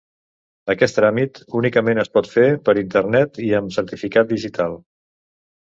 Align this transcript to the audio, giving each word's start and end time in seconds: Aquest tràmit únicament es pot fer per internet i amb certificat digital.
Aquest 0.73 0.95
tràmit 0.99 1.37
únicament 1.59 2.01
es 2.05 2.09
pot 2.19 2.31
fer 2.33 2.47
per 2.71 2.77
internet 2.85 3.39
i 3.51 3.55
amb 3.61 3.79
certificat 3.79 4.35
digital. 4.35 4.77